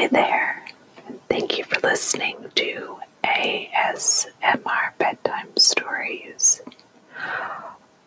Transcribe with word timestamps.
Hi 0.00 0.06
there. 0.06 0.64
Thank 1.28 1.58
you 1.58 1.64
for 1.64 1.78
listening 1.86 2.50
to 2.54 3.00
ASMR 3.22 4.96
Bedtime 4.96 5.54
Stories. 5.58 6.62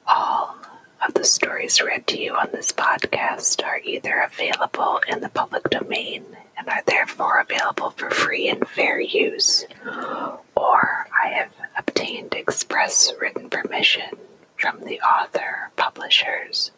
All 0.07 0.57
of 1.07 1.13
the 1.13 1.23
stories 1.23 1.79
read 1.83 2.07
to 2.07 2.19
you 2.19 2.33
on 2.33 2.49
this 2.51 2.71
podcast 2.71 3.63
are 3.63 3.77
either 3.77 4.21
available 4.21 5.01
in 5.07 5.21
the 5.21 5.29
public 5.29 5.69
domain 5.69 6.25
and 6.57 6.67
are 6.67 6.81
therefore 6.87 7.37
available 7.37 7.91
for 7.91 8.09
free 8.09 8.49
and 8.49 8.67
fair 8.67 8.99
use, 8.99 9.63
or 10.55 11.05
I 11.23 11.27
have 11.27 11.51
obtained 11.77 12.33
express 12.33 13.13
written 13.21 13.51
permission 13.51 14.17
from 14.57 14.79
the 14.79 14.99
author 15.01 15.69
publishers 15.75 16.71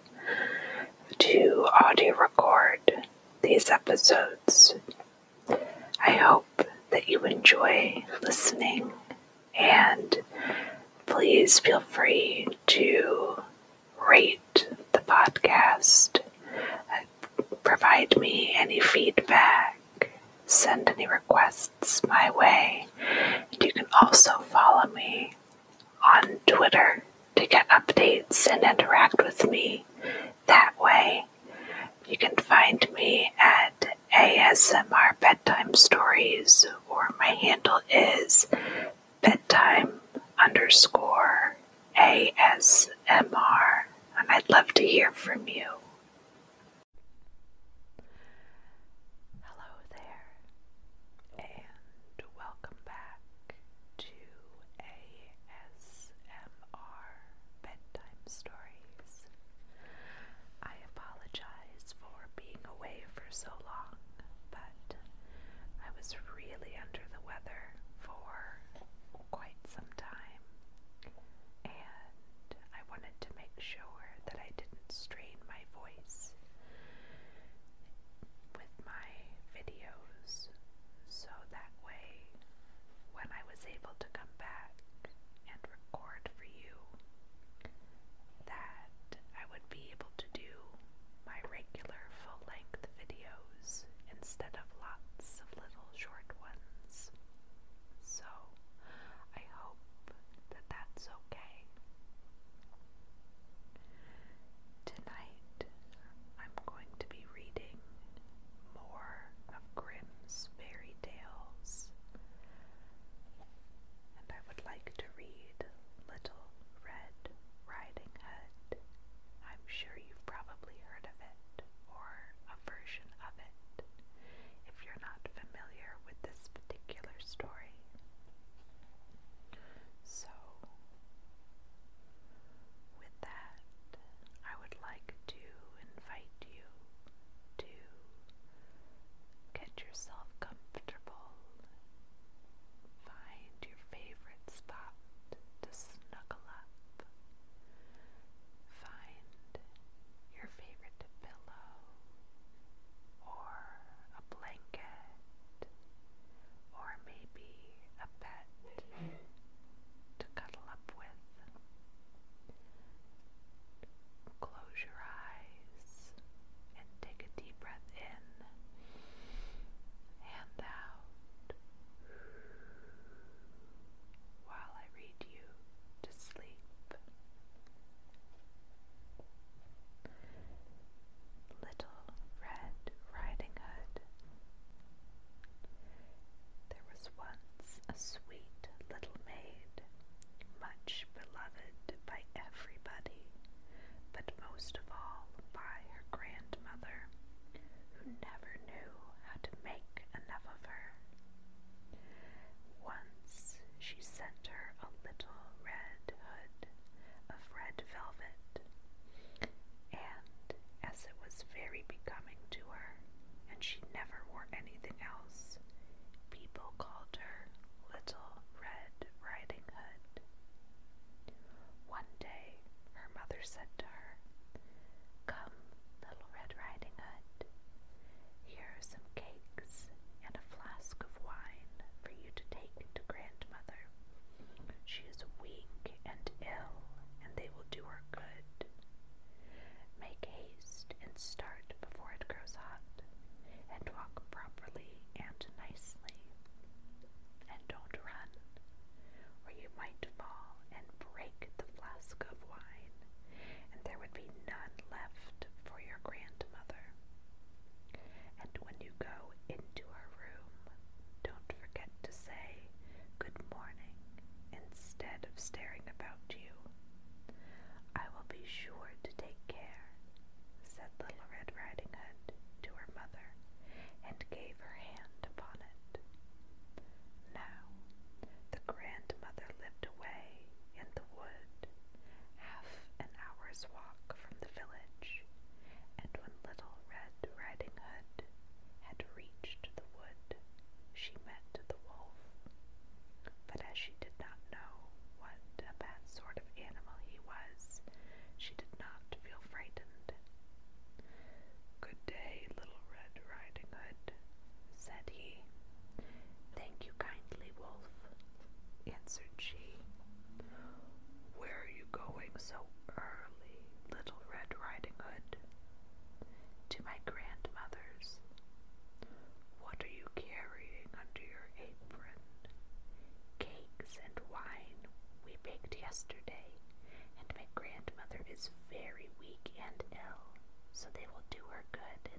to 1.20 1.68
audio 1.72 2.18
record 2.18 2.82
these 3.42 3.70
episodes 3.70 4.74
I 6.04 6.12
hope 6.12 6.68
that 6.90 7.08
you 7.10 7.20
enjoy 7.26 8.06
listening. 8.22 8.92
And 9.58 10.18
please 11.06 11.60
feel 11.60 11.80
free 11.80 12.48
to 12.68 13.42
rate 14.08 14.68
the 14.92 15.00
podcast, 15.00 16.20
uh, 16.56 17.44
provide 17.64 18.18
me 18.18 18.54
any 18.56 18.80
feedback, 18.80 19.80
send 20.46 20.90
any 20.90 21.08
requests 21.08 22.06
my 22.08 22.30
way, 22.32 22.88
and 23.52 23.64
you 23.64 23.72
can 23.72 23.86
also 24.02 24.40
follow 24.40 24.88
me 24.92 25.34
on 26.04 26.38
Twitter 26.48 27.04
to 27.36 27.48
get 27.48 27.68
updates 27.70 28.48
and 28.52 28.64
interact 28.64 29.16
with 29.18 29.50
me 29.50 29.86
that 30.48 30.74
way. 30.80 31.26
You 32.08 32.18
can 32.18 32.36
find 32.36 32.88
me 32.94 33.34
at 33.40 33.98
ASMR 34.14 35.15
bedtime 35.26 35.74
stories, 35.74 36.68
or 36.88 37.10
my 37.18 37.26
handle 37.26 37.82
is 37.90 38.46
bedtime 39.22 40.00
underscore 40.38 41.56
ASMR. 41.98 43.86
And 44.20 44.30
I'd 44.30 44.48
love 44.52 44.72
to 44.76 44.86
hear 44.86 45.12
from 45.12 45.48
you. 45.48 45.66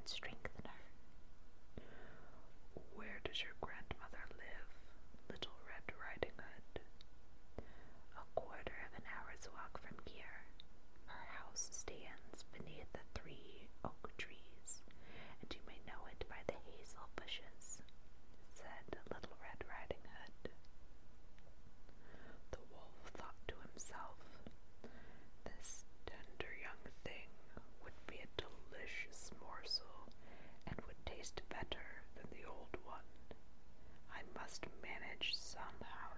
and. 0.06 0.70
Where 2.94 3.18
does 3.24 3.42
your 3.42 3.58
grandmother 3.60 4.22
live, 4.38 4.70
Little 5.30 5.58
Red 5.66 5.82
Riding 5.98 6.38
Hood? 6.38 6.78
A 8.14 8.24
quarter 8.38 8.78
of 8.86 8.92
an 8.94 9.06
hour's 9.10 9.50
walk 9.50 9.80
from 9.82 9.98
here. 10.06 10.46
Her 11.06 11.26
house 11.42 11.66
stands 11.74 12.25
taste 31.26 31.42
better 31.50 31.82
than 32.14 32.26
the 32.30 32.46
old 32.48 32.76
one. 32.84 33.02
I 34.14 34.22
must 34.38 34.64
manage 34.80 35.34
somehow 35.34 36.14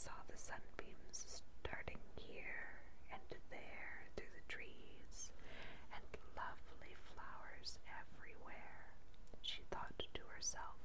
saw 0.00 0.16
the 0.32 0.38
sunbeams 0.40 1.44
starting 1.60 2.00
here 2.16 2.80
and 3.12 3.20
there 3.52 4.08
through 4.16 4.32
the 4.32 4.48
trees, 4.48 5.28
and 5.92 6.08
lovely 6.32 6.96
flowers 7.12 7.76
everywhere, 7.84 8.96
she 9.42 9.60
thought 9.70 9.92
to 10.00 10.24
herself. 10.32 10.80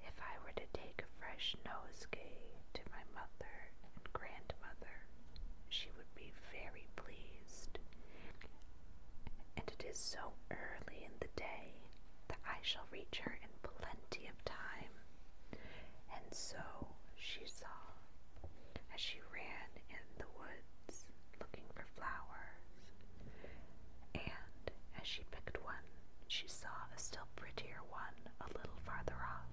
If 0.00 0.16
I 0.16 0.32
were 0.48 0.56
to 0.56 0.68
take 0.72 1.04
a 1.04 1.12
fresh 1.20 1.52
nosegay 1.68 2.56
to 2.72 2.80
my 2.88 3.04
mother 3.12 3.56
and 3.84 4.12
grandmother, 4.16 4.96
she 5.68 5.92
would 6.00 6.08
be 6.16 6.32
very 6.56 6.88
pleased. 6.96 7.76
And 9.60 9.68
it 9.76 9.84
is 9.84 9.98
so 10.00 10.32
early 10.48 11.04
in 11.04 11.12
the 11.20 11.28
day 11.36 11.84
that 12.28 12.40
I 12.48 12.64
shall 12.64 12.88
reach 12.90 13.20
her 13.28 13.36
in 13.44 13.52
plenty 13.60 14.24
of 14.32 14.40
time. 14.48 14.94
And 16.16 16.32
so 16.32 16.64
she 17.26 17.42
saw 17.46 17.66
as 18.94 19.00
she 19.00 19.18
ran 19.34 19.70
in 19.90 20.06
the 20.18 20.30
woods 20.38 21.04
looking 21.40 21.66
for 21.74 21.82
flowers, 21.98 22.62
and 24.14 24.70
as 25.00 25.06
she 25.06 25.22
picked 25.32 25.58
one, 25.64 25.82
she 26.28 26.46
saw 26.46 26.70
a 26.94 26.98
still 26.98 27.26
prettier 27.34 27.82
one 27.90 28.14
a 28.40 28.48
little 28.56 28.78
farther 28.86 29.18
off, 29.18 29.50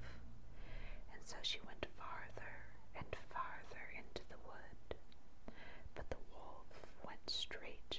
and 1.14 1.22
so 1.25 1.36
she 1.42 1.58
went 1.66 1.88
farther 1.98 2.54
and 2.96 3.10
farther 3.34 3.86
into 3.98 4.22
the 4.30 4.38
wood. 4.46 4.88
But 5.96 6.10
the 6.12 6.22
wolf 6.30 6.70
went 7.04 7.25
straight 7.28 7.93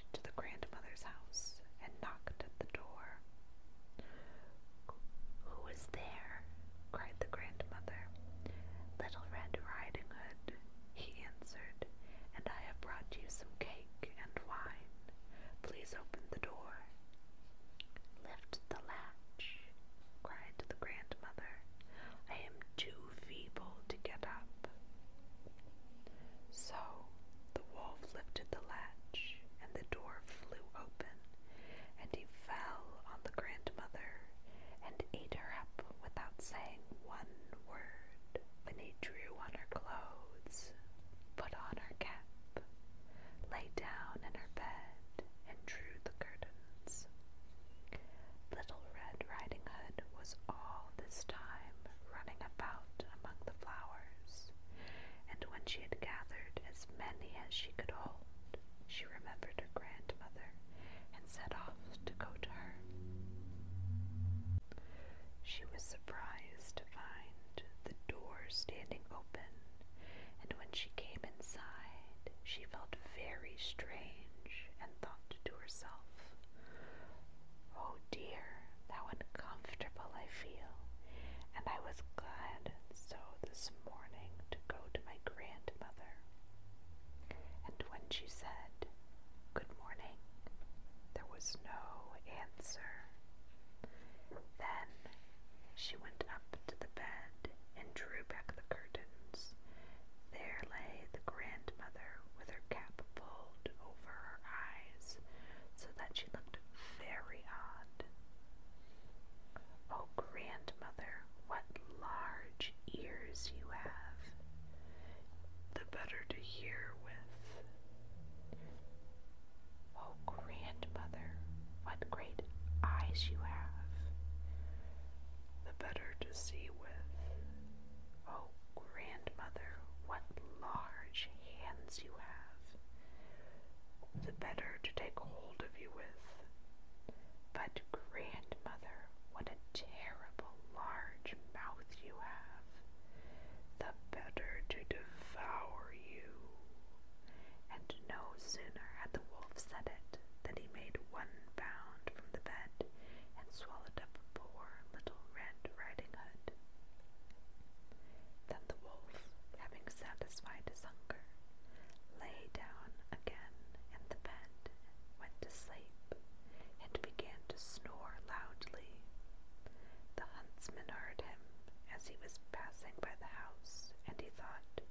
as 172.05 172.11
he 172.11 172.19
was 172.23 172.39
passing 172.53 172.93
by 173.01 173.09
the 173.17 173.33
house, 173.41 173.95
and 174.07 174.17
he 174.21 174.29
thought, 174.37 174.85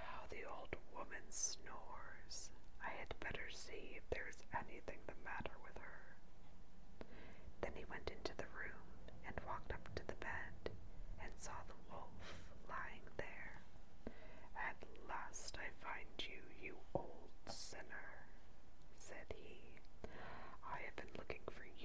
How 0.00 0.24
the 0.32 0.48
old 0.48 0.72
woman 0.96 1.20
snores! 1.28 2.48
I 2.80 2.88
had 2.96 3.12
better 3.20 3.44
see 3.52 4.00
if 4.00 4.04
there 4.08 4.24
is 4.24 4.40
anything 4.56 4.96
the 5.04 5.18
matter 5.28 5.52
with 5.60 5.76
her. 5.76 6.16
Then 7.60 7.72
he 7.76 7.84
went 7.92 8.08
into 8.08 8.32
the 8.40 8.48
room 8.56 8.88
and 9.28 9.36
walked 9.44 9.72
up 9.76 9.84
to 9.92 10.06
the 10.08 10.16
bed 10.16 10.72
and 11.20 11.32
saw 11.36 11.60
the 11.68 11.76
wolf 11.92 12.16
lying 12.64 13.04
there. 13.20 13.60
At 14.56 14.80
last 15.04 15.60
I 15.60 15.68
find 15.84 16.08
you, 16.24 16.40
you 16.64 16.74
old 16.96 17.28
sinner, 17.52 18.24
said 18.96 19.28
he. 19.36 19.76
I 20.64 20.80
have 20.80 20.96
been 20.96 21.12
looking 21.20 21.44
for 21.52 21.64
you." 21.64 21.75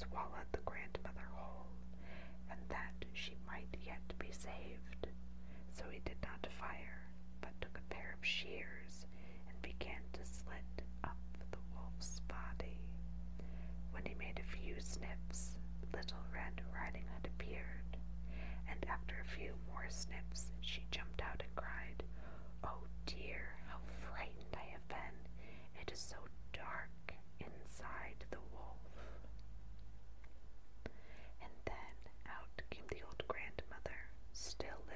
swallowed 0.00 0.48
the 0.52 0.64
grandmother 0.64 1.28
whole, 1.34 1.68
and 2.50 2.60
that 2.68 3.04
she 3.12 3.36
might 3.46 3.68
yet 3.84 4.00
be 4.18 4.30
saved. 4.32 5.08
So 5.70 5.84
he 5.90 6.00
did 6.04 6.16
not 6.22 6.46
fire, 6.58 7.04
but 7.40 7.52
took 7.60 7.76
a 7.78 7.94
pair 7.94 8.14
of 8.16 8.24
shears 8.24 9.06
and 9.48 9.60
began 9.62 10.00
to 10.14 10.20
slit 10.24 10.84
up 11.04 11.18
the 11.50 11.58
wolf's 11.74 12.20
body. 12.28 12.80
When 13.92 14.04
he 14.04 14.14
made 14.14 14.40
a 14.40 14.56
few 14.56 14.74
snips, 14.80 15.58
little 15.92 16.24
Red 16.32 16.62
Riding 16.74 17.04
Hood 17.14 17.28
appeared, 17.36 17.96
and 18.70 18.80
after 18.88 19.16
a 19.20 19.30
few 19.36 19.52
more 19.68 19.86
snips, 19.88 20.52
she 20.60 20.84
jumped 20.90 21.20
out 21.22 21.42
and 21.44 21.54
cried. 21.56 21.79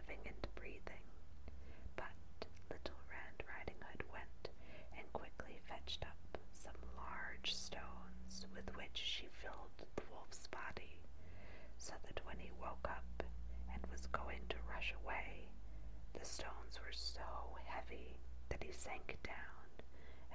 And 0.08 0.46
breathing. 0.54 1.04
But 1.96 2.12
Little 2.70 3.00
Red 3.08 3.36
Riding 3.48 3.80
Hood 3.80 4.02
went 4.12 4.48
and 4.96 5.06
quickly 5.12 5.60
fetched 5.68 6.02
up 6.04 6.38
some 6.52 6.78
large 6.96 7.54
stones 7.54 8.46
with 8.54 8.68
which 8.76 8.96
she 8.96 9.26
filled 9.42 9.72
the 9.96 10.02
wolf's 10.12 10.46
body, 10.48 11.00
so 11.78 11.92
that 12.06 12.20
when 12.26 12.38
he 12.38 12.50
woke 12.60 12.86
up 12.88 13.22
and 13.72 13.82
was 13.90 14.06
going 14.08 14.42
to 14.50 14.56
rush 14.70 14.92
away, 15.04 15.48
the 16.18 16.24
stones 16.24 16.78
were 16.80 16.92
so 16.92 17.56
heavy 17.66 18.20
that 18.50 18.62
he 18.62 18.72
sank 18.72 19.16
down 19.22 19.68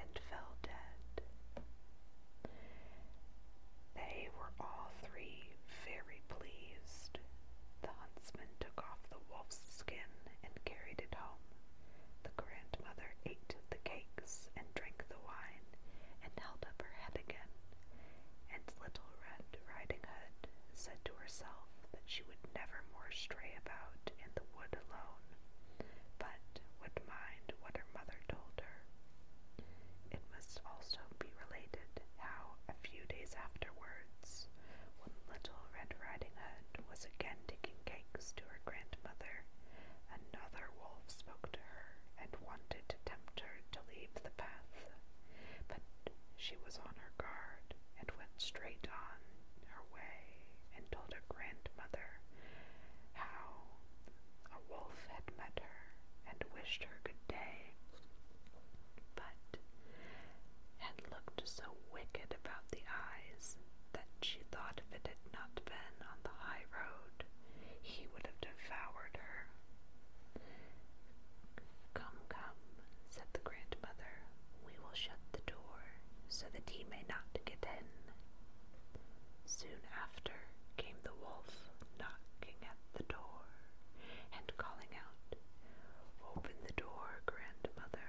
and 0.02 0.20
fell 0.30 0.56
dead. 0.64 1.24
They 3.96 4.30
were 4.38 4.52
all 4.60 4.92
three 5.04 5.54
very 5.86 6.22
pleased. 6.30 7.20
The 7.82 7.94
huntsman 8.00 8.50
took 8.60 8.78
off 8.80 9.00
the 9.10 9.22
wolf's 9.30 9.60
skin 9.78 10.12
and 10.44 10.54
carried 10.66 11.00
it 11.00 11.14
home. 11.16 11.44
The 12.24 12.36
grandmother 12.38 13.10
ate 13.26 13.56
the 13.70 13.82
cakes 13.84 14.50
and 14.58 14.66
drank 14.76 15.04
the 15.10 15.20
wine 15.26 15.68
and 16.24 16.32
held 16.38 16.64
up 16.66 16.80
her 16.82 16.94
head 17.04 17.16
again. 17.16 17.52
And 18.54 18.64
Little 18.82 19.12
Red 19.22 19.46
Riding 19.68 20.04
Hood 20.04 20.50
said 20.74 21.00
to 21.06 21.14
herself 21.20 21.70
that 21.92 22.06
she 22.06 22.24
would 22.28 22.42
never 22.56 22.84
more 22.94 23.12
stray 23.12 23.56
about 23.60 24.04
in 24.22 24.30
the 24.36 24.48
wood 24.56 24.74
alone, 24.90 25.26
but 26.18 26.44
would 26.82 26.98
mind 27.08 27.54
what 27.62 27.76
her 27.78 27.88
mother 27.94 28.18
told 28.28 28.56
her. 28.62 28.78
It 30.12 30.22
must 30.34 30.60
also 30.66 31.00
be 31.20 31.32
related 31.48 31.92
how, 32.18 32.56
a 32.70 32.76
few 32.86 33.04
days 33.10 33.36
afterwards, 33.36 34.48
when 35.02 35.14
Little 35.30 35.64
Red 35.74 35.94
Riding 36.00 36.34
Hood 36.36 36.84
was 36.90 37.06
again 37.06 37.40
taking 37.48 37.78
cakes 37.86 38.34
to 38.38 38.44
her 38.50 38.60
grandmother, 38.66 39.46
another 40.12 40.70
wolf 40.80 41.04
spoke 41.08 41.52
to 41.54 41.60
her 41.60 41.88
and 42.22 42.32
wanted 42.46 42.84
to 42.90 42.98
tempt 43.06 43.40
her 43.42 43.56
to 43.74 43.80
leave 43.92 44.14
the 44.24 44.34
path, 44.38 44.75
but 45.68 45.82
she 46.38 46.56
was 46.66 46.78
on 46.84 46.94
her 46.98 47.14
guard 47.18 47.74
and 48.00 48.10
went 48.18 48.34
straight 48.38 48.88
on 48.90 49.20
her 49.74 49.84
way 49.94 50.44
and 50.75 50.84
told 50.92 51.12
her 51.14 51.24
grandmother 51.30 52.20
how 53.14 53.75
a 54.56 54.60
wolf 54.70 54.96
had 55.14 55.25
met 55.38 55.56
her 55.60 55.82
and 56.30 56.40
wished 56.54 56.84
her 56.84 57.00
good 57.04 57.22
day, 57.28 57.74
but 59.16 59.60
had 60.78 60.96
looked 61.12 61.42
so 61.46 61.64
wicked 61.94 62.36
about 62.44 62.66
the 62.72 62.84
eyes 62.88 63.58
that 63.94 64.08
she 64.22 64.40
thought 64.52 64.82
if 64.82 64.90
it 64.96 65.08
had 65.08 65.24
not 65.34 65.54
been 65.66 65.96
on 66.06 66.20
the 66.24 66.36
high 66.40 66.66
road, 66.74 67.24
he 67.82 68.08
would 68.14 68.25
have 68.25 68.40
devoured 68.42 69.16
her. 69.18 69.40
Come, 71.94 72.20
come, 72.30 72.60
said 73.10 73.28
the 73.34 73.44
grandmother, 73.44 74.14
we 74.66 74.74
will 74.82 74.94
shut 74.96 75.20
the 75.34 75.44
door 75.50 75.82
so 76.30 76.46
that 76.54 76.70
he 76.70 76.86
may 76.90 77.04
not 77.10 77.25
get 77.46 77.60
in. 77.64 77.88
Soon 79.60 79.84
after 79.92 80.32
came 80.78 80.96
the 81.04 81.12
wolf 81.20 81.51
knocking 82.00 82.56
at 82.63 82.80
the 82.96 83.04
door 83.12 83.44
and 84.32 84.48
calling 84.56 84.88
out, 84.96 85.36
Open 86.32 86.56
the 86.66 86.72
door, 86.80 87.20
grandmother. 87.28 88.08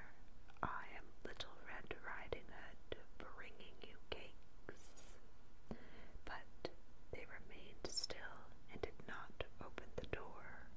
I 0.62 0.86
am 0.94 1.02
Little 1.26 1.58
Red 1.66 1.90
Riding 2.06 2.46
Hood, 2.46 3.02
bringing 3.18 3.74
you 3.82 3.98
cakes. 4.14 5.02
But 6.24 6.70
they 7.10 7.26
remained 7.26 7.82
still 7.90 8.38
and 8.70 8.80
did 8.80 8.94
not 9.10 9.34
open 9.66 9.90
the 9.96 10.06
door. 10.14 10.70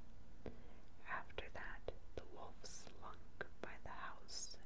After 1.05 1.45
that, 1.53 1.93
the 2.15 2.25
wolf 2.33 2.57
slunk 2.65 3.45
by 3.61 3.77
the 3.85 3.93
house 4.09 4.57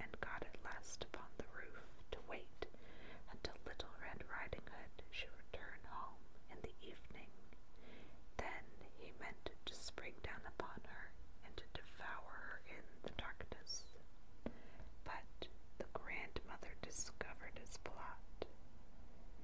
and 0.00 0.10
got 0.20 0.42
at 0.42 0.58
last 0.64 1.04
upon 1.04 1.30
the 1.38 1.46
roof 1.54 1.86
to 2.10 2.18
wait 2.28 2.66
until 3.30 3.54
Little 3.66 3.94
Red 4.02 4.22
Riding 4.26 4.66
Hood 4.66 4.96
should 5.10 5.32
return 5.36 5.80
home 5.90 6.18
in 6.50 6.58
the 6.62 6.74
evening. 6.82 7.30
Then 8.36 8.64
he 8.98 9.12
meant 9.20 9.50
spring 10.02 10.18
down 10.26 10.42
upon 10.58 10.82
her 10.90 11.14
and 11.46 11.54
devour 11.78 12.34
her 12.34 12.58
in 12.66 12.82
the 13.06 13.14
darkness. 13.14 13.94
But 15.06 15.46
the 15.78 15.86
grandmother 15.94 16.74
discovered 16.82 17.54
his 17.54 17.78
plot. 17.86 18.18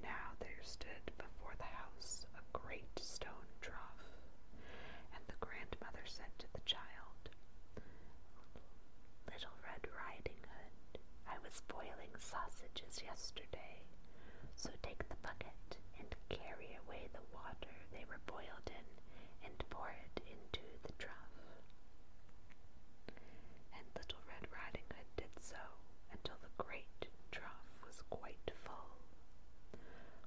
Now 0.03 0.35
there 0.43 0.59
stood 0.67 1.15
before 1.15 1.55
the 1.55 1.71
house 1.79 2.27
a 2.35 2.43
great 2.51 2.91
stone 2.99 3.47
trough, 3.63 4.03
and 5.15 5.23
the 5.31 5.39
grandmother 5.39 6.03
said 6.03 6.35
to 6.43 6.47
the 6.51 6.65
child, 6.67 7.31
Little 9.31 9.55
Red 9.63 9.87
Riding 9.95 10.43
Hood, 10.43 10.99
I 11.23 11.39
was 11.39 11.63
boiling 11.71 12.11
sausages 12.19 12.99
yesterday, 12.99 13.79
so 14.59 14.75
take 14.83 15.07
the 15.07 15.23
bucket 15.23 15.79
and 15.95 16.11
carry 16.27 16.75
away 16.83 17.07
the 17.15 17.23
water 17.31 17.71
they 17.95 18.03
were 18.11 18.19
boiled 18.27 18.67
in 18.67 18.87
and 19.45 19.55
pour 19.69 19.89
it 19.89 20.21
into 20.27 20.61
the 20.83 20.93
trough. 20.97 21.39
And 23.73 23.85
Little 23.95 24.21
Red 24.27 24.45
Riding 24.51 24.87
Hood 24.91 25.09
did 25.17 25.33
so 25.39 25.59
until 26.11 26.35
the 26.41 26.53
great 26.63 27.07
trough 27.31 27.69
was 27.85 28.01
quite 28.09 28.51
full. 28.65 28.99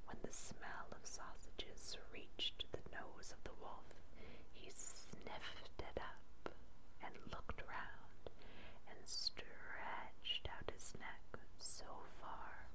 When 0.06 0.18
the 0.22 0.32
smell 0.32 0.88
of 0.92 1.04
sausages 1.06 1.96
reached 2.12 2.64
the 2.72 2.84
nose 2.92 3.32
of 3.32 3.42
the 3.44 3.56
wolf, 3.60 3.88
he 4.52 4.70
sniffed 4.70 5.78
it 5.78 5.98
up 6.00 6.52
and 7.04 7.14
looked 7.30 7.62
round 7.68 8.24
and 8.88 8.98
stretched 9.04 10.48
out 10.48 10.70
his 10.72 10.94
neck 10.98 11.40
so 11.58 11.88
far 12.20 12.68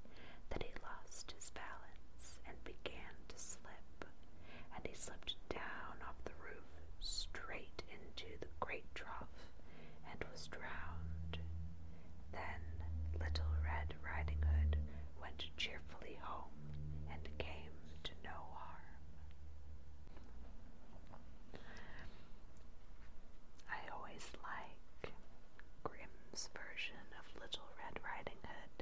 that 0.50 0.62
he 0.62 0.72
lost 0.82 1.32
his 1.32 1.50
balance 1.50 2.40
and 2.48 2.56
began 2.64 3.14
to 3.28 3.38
slip, 3.38 4.04
and 4.76 4.86
he 4.86 4.87
slipped 4.98 5.36
down 5.48 5.94
off 6.08 6.16
the 6.24 6.34
roof 6.42 6.66
straight 7.00 7.82
into 7.88 8.26
the 8.40 8.50
great 8.58 8.84
trough 8.94 9.46
and 10.10 10.24
was 10.32 10.48
drowned. 10.48 11.38
Then 12.32 12.62
Little 13.14 13.52
Red 13.62 13.94
Riding 14.02 14.42
Hood 14.42 14.76
went 15.22 15.44
cheerfully 15.56 16.18
home 16.22 16.50
and 17.12 17.22
came 17.38 17.70
to 18.04 18.12
no 18.24 18.34
harm. 18.58 18.98
I 23.70 23.78
always 23.94 24.26
like 24.42 25.12
Grimm's 25.84 26.50
version 26.50 27.06
of 27.22 27.24
Little 27.40 27.70
Red 27.78 28.02
Riding 28.02 28.42
Hood. 28.42 28.78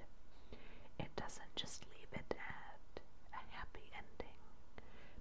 It 0.98 1.12
doesn't 1.16 1.54
just 1.56 1.84
leave 1.92 2.12
it 2.12 2.32
at 2.32 3.02
a 3.36 3.42
happy 3.52 3.92
ending, 3.92 4.40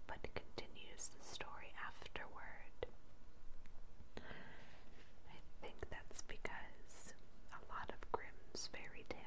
but 0.08 0.24
continues 0.36 1.10
the 1.12 1.26
story 1.28 1.72
afterward. 1.88 2.88
I 5.30 5.38
think 5.62 5.86
that's 5.90 6.22
because 6.24 7.14
a 7.52 7.62
lot 7.72 7.90
of 7.92 8.00
Grimm's 8.12 8.55
fairy 8.68 9.06
tales 9.10 9.25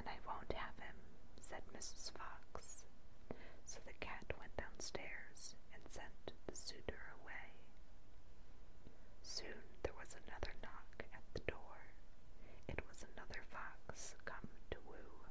Then 0.00 0.14
I 0.16 0.18
won't 0.24 0.52
have 0.56 0.78
him, 0.80 0.96
said 1.42 1.60
Mrs. 1.76 2.10
Fox. 2.16 2.84
So 3.66 3.80
the 3.84 3.92
cat 4.00 4.24
went 4.40 4.56
downstairs 4.56 5.56
and 5.74 5.82
sent 5.92 6.32
the 6.46 6.56
suitor 6.56 7.12
away. 7.20 7.52
Soon 9.20 9.60
there 9.82 9.92
was 10.00 10.16
another 10.16 10.56
knock 10.64 11.04
at 11.12 11.20
the 11.34 11.44
door. 11.44 11.92
It 12.66 12.80
was 12.88 13.04
another 13.12 13.44
fox 13.52 14.14
come 14.24 14.48
to 14.70 14.78
woo. 14.88 15.28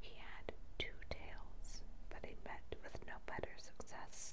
He 0.00 0.20
had 0.20 0.52
two 0.78 0.92
tails, 1.08 1.80
but 2.10 2.20
he 2.28 2.36
met 2.44 2.76
with 2.84 3.00
no 3.06 3.16
better 3.26 3.56
success. 3.56 4.29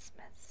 Christmas. 0.00 0.49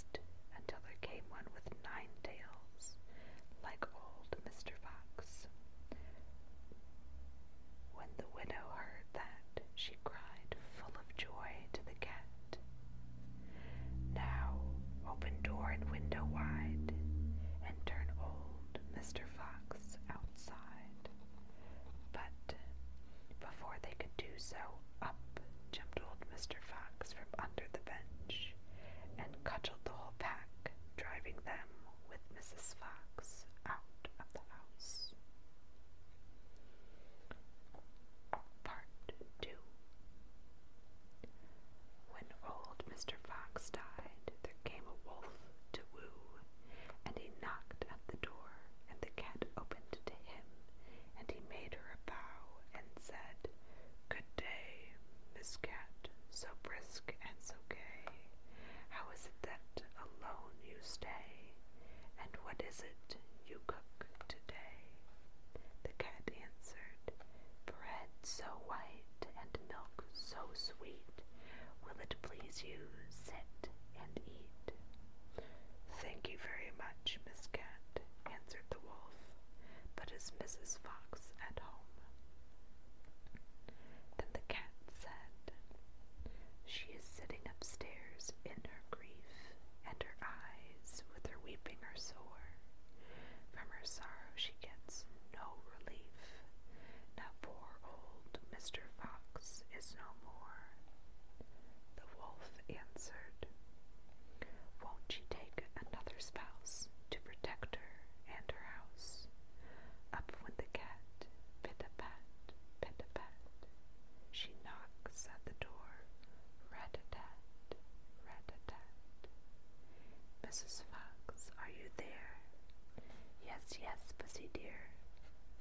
Dear, 124.54 124.80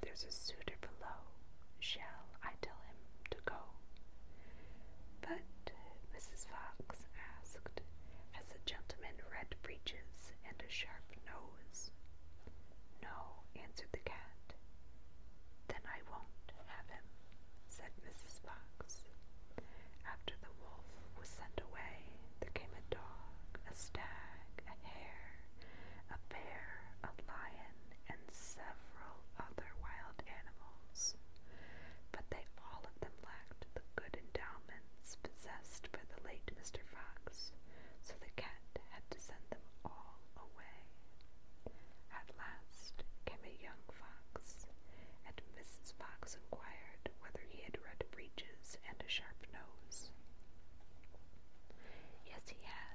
there's 0.01 0.23
a 0.23 0.31
suitor 0.31 0.77
below. 0.81 1.19
Shall 1.79 2.27
I 2.43 2.51
tell 2.61 2.79
him 2.87 2.99
to 3.31 3.37
go? 3.45 3.61
But 5.21 5.73
Mrs. 6.15 6.45
Fox 6.47 7.03
asked, 7.37 7.81
as 8.37 8.45
a 8.51 8.63
gentleman 8.69 9.15
red 9.31 9.55
breeches 9.63 10.33
and 10.47 10.55
a 10.61 10.71
sharp 10.71 11.03
nose. 11.25 11.91
No, 13.03 13.43
answered 13.55 13.91
the 13.91 13.99
cat. 14.05 14.55
Then 15.67 15.83
I 15.85 15.99
won't 16.09 16.51
have 16.67 16.87
him, 16.89 17.05
said 17.67 17.91
Mrs. 18.05 18.39
Fox. 18.45 19.03
After 20.05 20.35
the 20.41 20.53
wolf 20.61 20.85
was 21.17 21.29
sent 21.29 21.59
away, 21.69 22.13
there 22.39 22.53
came 22.53 22.73
a 22.77 22.93
dog, 22.93 23.59
a 23.69 23.73
stag, 23.75 24.28
Yeah. 52.57 52.88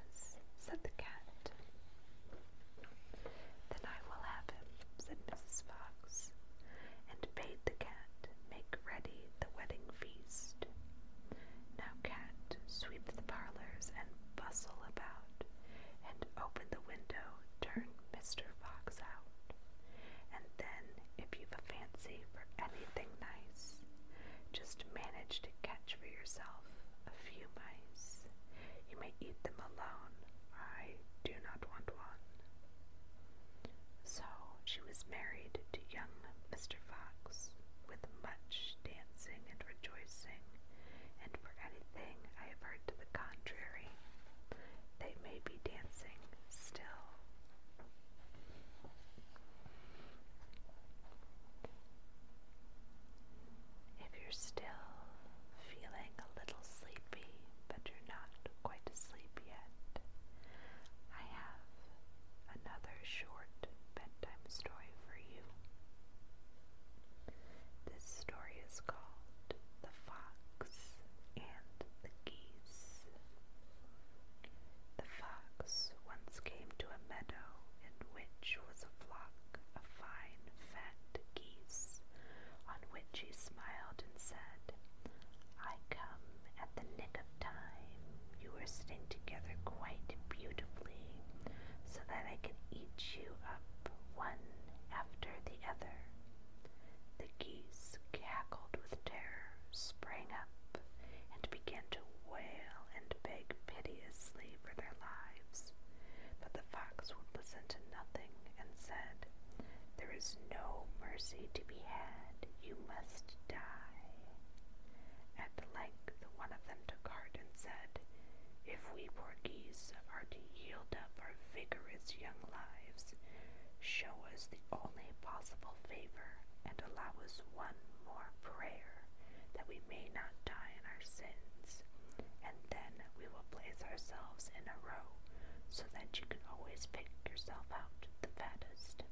so 135.74 135.82
that 135.92 136.06
you 136.14 136.22
can 136.30 136.38
always 136.54 136.86
pick 136.92 137.10
yourself 137.28 137.66
out 137.74 138.06
the 138.22 138.28
fattest. 138.38 139.02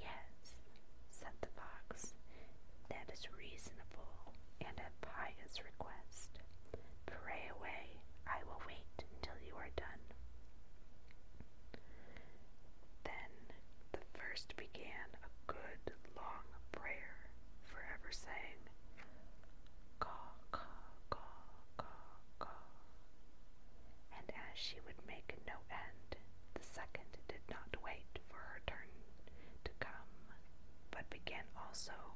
Yes, 0.00 0.56
said 1.10 1.36
the 1.42 1.52
fox, 1.52 2.14
that 2.88 3.12
is 3.12 3.28
reasonable 3.36 4.32
and 4.64 4.72
a 4.80 4.88
pious 5.04 5.60
request. 5.60 6.40
Pray 7.04 7.52
away, 7.60 8.00
I 8.24 8.40
will 8.48 8.62
wait 8.64 9.04
until 9.04 9.36
you 9.44 9.52
are 9.60 9.68
done. 9.76 10.04
Then 13.04 13.32
the 13.92 14.00
first 14.16 14.56
began 14.56 15.12
also. 31.74 32.13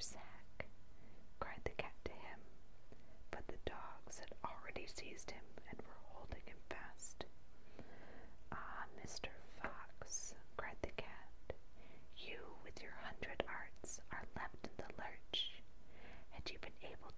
Sack, 0.00 0.66
cried 1.38 1.60
the 1.64 1.70
cat 1.76 1.92
to 2.04 2.12
him, 2.12 2.40
but 3.30 3.46
the 3.48 3.58
dogs 3.66 4.18
had 4.18 4.32
already 4.44 4.86
seized 4.86 5.30
him 5.30 5.44
and 5.70 5.78
were 5.82 6.00
holding 6.12 6.42
him 6.46 6.56
fast. 6.68 7.24
Ah, 8.52 8.84
Mr. 9.04 9.28
Fox, 9.62 10.34
cried 10.56 10.78
the 10.82 10.90
cat, 10.96 11.54
you 12.16 12.38
with 12.64 12.82
your 12.82 12.96
hundred 13.04 13.42
arts 13.48 14.00
are 14.12 14.24
left 14.36 14.64
in 14.64 14.72
the 14.78 14.90
lurch. 14.98 15.62
Had 16.30 16.50
you 16.50 16.58
been 16.60 16.90
able 16.90 17.12